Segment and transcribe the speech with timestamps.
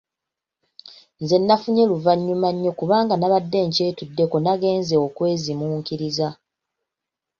[1.21, 6.27] Nze nafunye luvanyuma nnyo kubanga nabadde nkyetuddeko nagenze okwezimuukiriza.